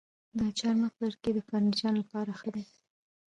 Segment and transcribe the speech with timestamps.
[0.39, 2.63] د چهارمغز لرګی د فرنیچر لپاره ښه دی.